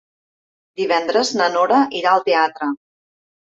[0.81, 2.71] Divendres na Nora irà al teatre.